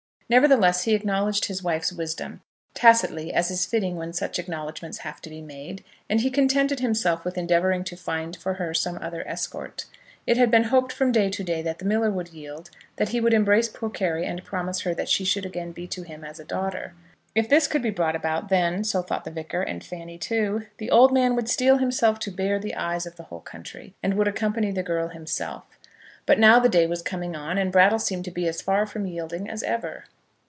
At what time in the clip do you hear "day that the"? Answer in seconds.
11.43-11.85